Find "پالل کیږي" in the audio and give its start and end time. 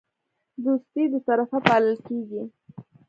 1.67-2.43